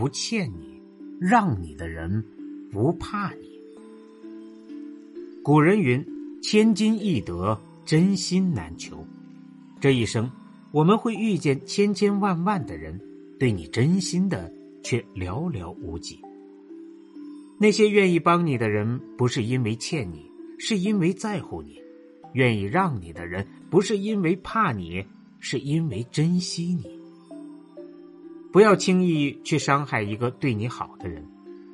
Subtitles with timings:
[0.00, 0.80] 不欠你，
[1.20, 2.24] 让你的人
[2.72, 3.60] 不怕你。
[5.42, 6.02] 古人云
[6.40, 9.06] ：“千金易得，真心难求。”
[9.78, 10.30] 这一生，
[10.72, 12.98] 我们会遇见千千万万的人，
[13.38, 14.50] 对你真心的
[14.82, 16.18] 却寥寥无几。
[17.58, 20.24] 那些愿意帮你的人，不是因为欠你，
[20.58, 21.74] 是因为在乎你；
[22.32, 25.04] 愿意让你的人，不是因为怕你，
[25.40, 26.99] 是因为珍惜你。
[28.52, 31.24] 不要轻易去伤害一个对你好的人，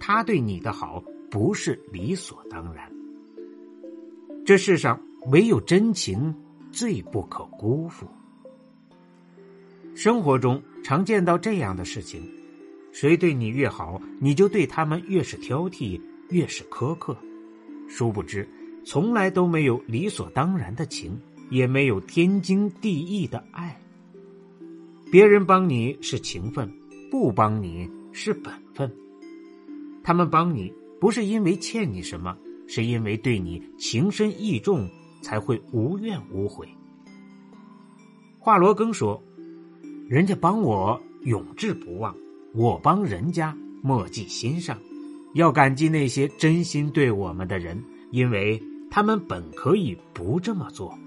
[0.00, 2.90] 他对你的好不是理所当然。
[4.44, 6.34] 这世上唯有真情
[6.70, 8.08] 最不可辜负。
[9.94, 12.22] 生活中常见到这样的事情：
[12.90, 17.14] 谁对你越好，你就对他们越是挑剔，越是苛刻。
[17.86, 18.48] 殊不知，
[18.86, 21.20] 从来都没有理所当然的情，
[21.50, 23.78] 也没有天经地义的爱。
[25.12, 26.72] 别人帮你是情分，
[27.10, 28.90] 不帮你是本分。
[30.02, 32.34] 他们帮你不是因为欠你什么，
[32.66, 34.88] 是因为对你情深意重，
[35.20, 36.66] 才会无怨无悔。
[38.38, 39.22] 华罗庚说
[40.08, 42.16] ：“人家帮我永志不忘，
[42.54, 44.78] 我帮人家莫记心上。
[45.34, 47.78] 要感激那些真心对我们的人，
[48.12, 48.58] 因为
[48.90, 50.98] 他们本可以不这么做。”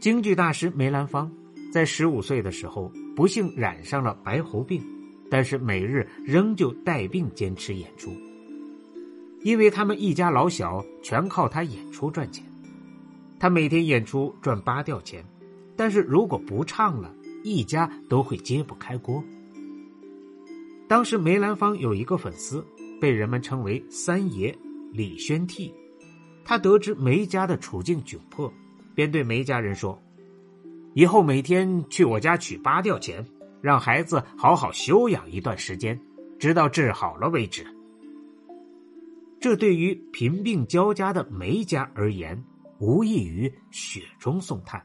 [0.00, 1.30] 京剧大师梅兰芳。
[1.70, 4.82] 在十五岁的时候，不幸染上了白喉病，
[5.30, 8.10] 但是每日仍旧带病坚持演出。
[9.42, 12.44] 因为他们一家老小全靠他演出赚钱，
[13.38, 15.24] 他每天演出赚八吊钱，
[15.76, 19.22] 但是如果不唱了，一家都会揭不开锅。
[20.88, 22.66] 当时梅兰芳有一个粉丝，
[23.00, 24.56] 被人们称为“三爷”
[24.90, 25.72] 李宣替，
[26.44, 28.52] 他得知梅家的处境窘迫，
[28.94, 30.02] 便对梅家人说。
[30.94, 33.24] 以后每天去我家取八吊钱，
[33.60, 36.00] 让孩子好好休养一段时间，
[36.38, 37.66] 直到治好了为止。
[39.40, 42.42] 这对于贫病交加的梅家而言，
[42.80, 44.84] 无异于雪中送炭。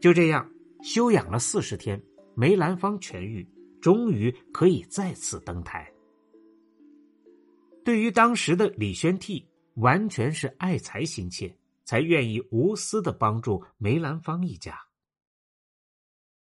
[0.00, 0.46] 就这样
[0.82, 2.02] 休养了四十天，
[2.34, 3.48] 梅兰芳痊愈，
[3.80, 5.90] 终于可以再次登台。
[7.84, 11.56] 对于当时的李宣替，完全是爱财心切。
[11.92, 14.86] 才愿意无私的帮助梅兰芳一家。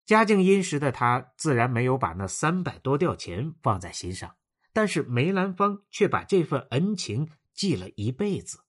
[0.06, 4.36] 家境殷实的他自然没有把那三百多吊钱放在心上，
[4.74, 8.66] 但是梅兰芳却把这份恩情记了一辈子。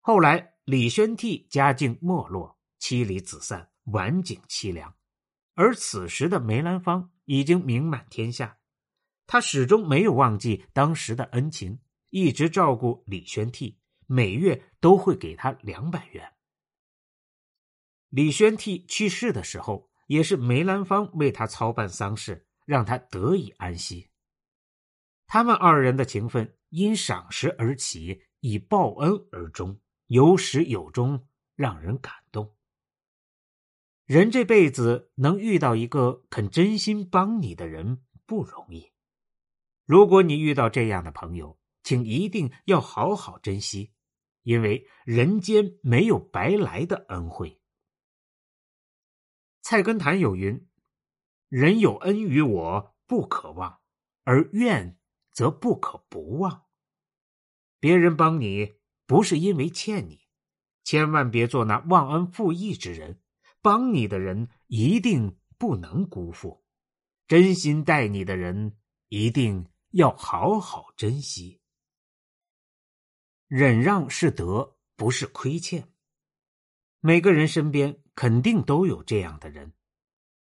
[0.00, 4.96] 后来李宣替家境没落，妻离子散，晚景凄凉，
[5.52, 8.56] 而此时的梅兰芳已经名满天下，
[9.26, 13.78] 他始终没有忘记当时的恩情，一直照顾李宣替。
[14.10, 16.32] 每月都会给他两百元。
[18.08, 24.08] 李宣替去世的时候，也是梅兰芳为他操办丧事，让他得以安息。
[25.26, 32.56] 他们二人的情分因赏识而起，以报恩而终，有始有终，让人感动。
[34.06, 38.90] 人这辈子能遇到一个肯真心帮你的人不容易。
[39.84, 43.92] 如果你遇到这样的朋友，请一定要好好珍惜。
[44.48, 47.60] 因为人间没有白来的恩惠。
[49.60, 50.66] 菜根谭有云
[51.50, 53.82] ：“人有恩于我，不可忘；
[54.24, 54.98] 而怨
[55.32, 56.64] 则不可不忘。”
[57.78, 60.22] 别人帮你，不是因为欠你，
[60.82, 63.20] 千万别做那忘恩负义之人。
[63.60, 66.64] 帮你的人一定不能辜负，
[67.26, 68.78] 真心待你的人
[69.08, 71.60] 一定要好好珍惜。
[73.48, 75.90] 忍让是德，不是亏欠。
[77.00, 79.72] 每个人身边肯定都有这样的人，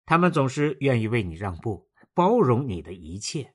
[0.04, 3.54] 他们总是愿意为你让步，包容你的一切。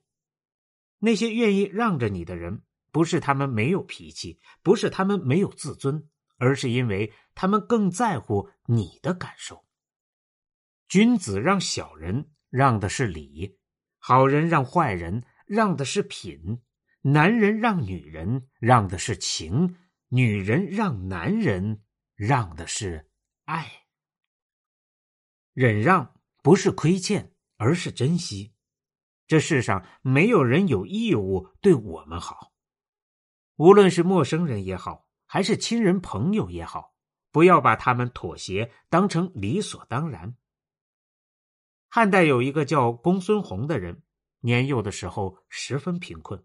[0.98, 6.08] 那些愿意让着你的人，不是他们没有脾气，不是他们没有自尊，
[6.38, 9.64] 而是因为他们更在乎你的感受。
[10.88, 13.58] 君子让小人，让的是礼；
[13.98, 16.62] 好人让坏人，让的是品。
[17.08, 19.76] 男人让女人让的是情，
[20.08, 21.84] 女人让男人
[22.16, 23.08] 让的是
[23.44, 23.86] 爱。
[25.52, 28.54] 忍让不是亏欠，而是珍惜。
[29.28, 32.52] 这世上没有人有义务对我们好，
[33.54, 36.96] 无论是陌生人也好，还是亲人朋友也好，
[37.30, 40.36] 不要把他们妥协当成理所当然。
[41.88, 44.02] 汉代有一个叫公孙弘的人，
[44.40, 46.44] 年幼的时候十分贫困，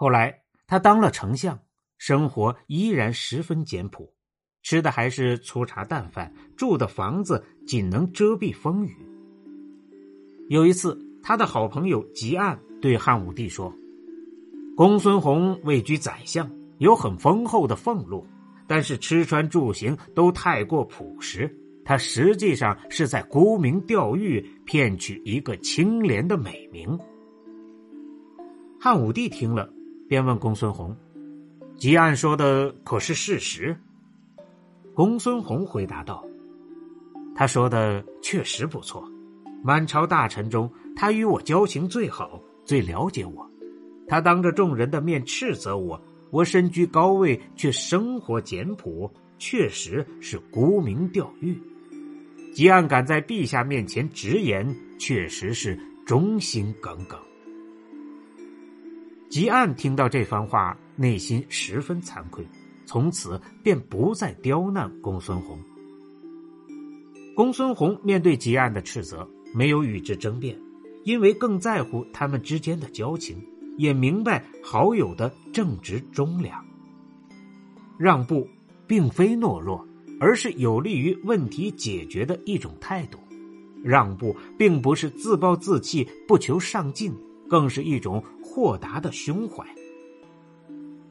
[0.00, 1.58] 后来他当了丞相，
[1.98, 4.14] 生活依然十分简朴，
[4.62, 8.96] 吃的还是粗茶淡饭，住的房子仅能遮蔽风雨。
[10.48, 10.96] 有一次。
[11.20, 13.74] 他的好朋友吉安对汉武帝说
[14.76, 16.48] ：“公孙弘位居宰相，
[16.78, 18.24] 有很丰厚的俸禄，
[18.66, 21.52] 但是吃穿住行都太过朴实。
[21.84, 26.96] 他实际上是在沽名钓誉，骗取一个清廉的美名。”
[28.80, 29.68] 汉武帝听了，
[30.08, 30.96] 便问公孙弘
[31.76, 33.76] ：“吉安说的可是事实？”
[34.94, 36.24] 公孙弘回答道
[37.36, 39.06] ：“他说的确实不错。”
[39.62, 43.48] 满朝大臣中，他与我交情最好，最了解我。
[44.06, 46.00] 他当着众人的面斥责我，
[46.30, 51.60] 我身居高位却生活简朴，确实是沽名钓誉。
[52.54, 57.18] 吉安敢在陛下面前直言，确实是忠心耿耿。
[59.30, 62.46] 吉安听到这番话，内心十分惭愧，
[62.86, 65.58] 从此便不再刁难公孙弘。
[67.34, 69.28] 公孙弘面对吉安的斥责。
[69.54, 70.60] 没有与之争辩，
[71.04, 73.42] 因为更在乎他们之间的交情，
[73.78, 76.62] 也明白好友的正直忠良。
[77.98, 78.46] 让步
[78.86, 79.88] 并非懦弱，
[80.20, 83.18] 而是有利于问题解决的一种态度。
[83.82, 87.10] 让步并不是自暴自弃、不求上进，
[87.48, 88.22] 更是一种
[88.58, 89.64] 豁达的胸怀。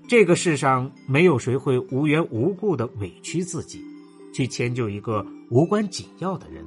[0.05, 3.81] 这个世上没有谁会无缘无故的委屈自己，
[4.33, 6.61] 去迁就一个无关紧要的人。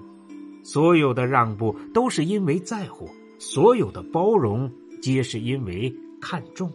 [0.63, 4.73] 所有的让步都是因为在乎，所有的包容
[5.03, 6.73] 皆是因为看重。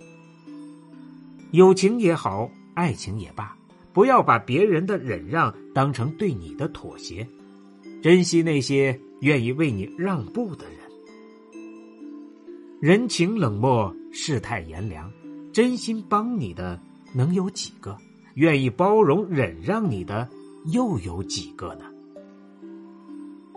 [1.49, 3.57] 友情也好，爱情也罢，
[3.91, 7.27] 不要把别人的忍让当成对你的妥协，
[8.03, 10.84] 珍惜那些愿意为你让步的人。
[12.85, 15.11] 人情冷漠，世态炎凉，
[15.51, 16.79] 真心帮你的
[17.15, 17.97] 能有几个？
[18.35, 20.29] 愿意包容忍让你的
[20.65, 21.85] 又有几个呢？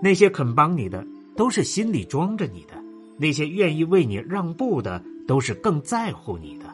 [0.02, 2.82] 那些肯帮你的，都是心里装着你的；
[3.18, 6.64] 那些愿意为你让步的，都是更在乎你的。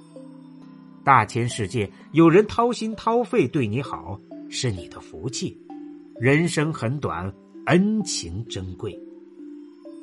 [1.03, 5.61] 大千世界，有人掏心掏肺对你好，是你的福气。
[6.21, 7.35] 人生很短，
[7.67, 8.97] 恩情珍贵，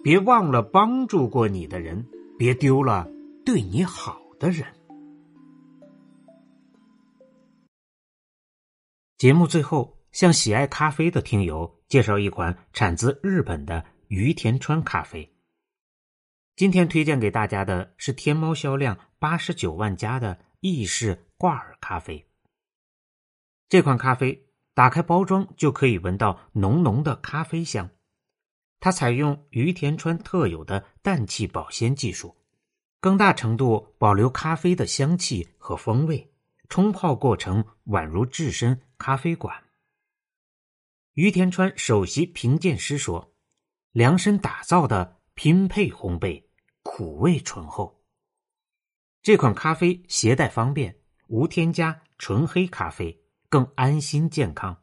[0.03, 2.05] 别忘了帮助过你的人，
[2.41, 3.07] 别丢了
[3.45, 4.65] 对你好的人。
[9.19, 10.01] 节目最后。
[10.11, 15.33] 向喜爱咖啡的听友介绍一款产自日本的于田川咖啡。
[16.55, 22.27] 今天推荐给大家的是天猫销量八十九万加的意式挂耳咖啡。
[23.69, 27.89] 这款咖啡打开包装就可以闻到浓浓的咖啡香，
[28.81, 32.35] 它采用于田川特有的氮气保鲜技术，
[32.99, 36.33] 更大程度保留咖啡的香气和风味，
[36.67, 39.55] 冲泡过程宛如置身咖啡馆。
[41.13, 43.31] 于田川首席评鉴师说
[43.93, 46.43] ：“量身打造的拼配烘焙，
[46.81, 48.01] 苦味醇厚。
[49.21, 54.81] 这款咖啡携带方便，无添加纯黑咖啡，更安心健康。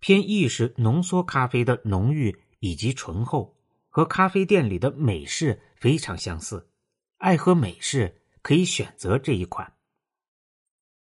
[0.00, 3.56] 偏意式浓缩咖啡的浓郁以及醇厚，
[3.88, 6.70] 和咖啡店里的美式非常相似。
[7.18, 9.74] 爱喝美式可以选择这一款。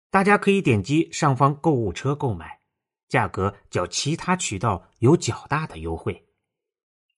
[0.09, 2.62] 大家可以点击上方购物车购买。”
[3.07, 6.27] 价格较其他渠道有较大的优惠。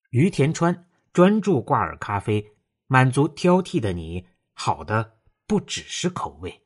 [0.10, 2.46] 于田川专注挂耳咖啡，
[2.88, 4.28] 满足挑剔的你。
[4.54, 6.62] 好的不只是口味。